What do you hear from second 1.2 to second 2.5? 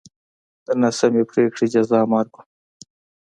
پرېکړې جزا مرګ و.